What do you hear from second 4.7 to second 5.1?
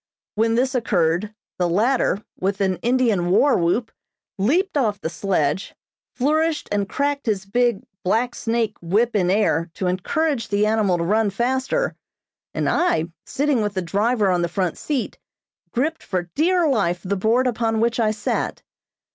off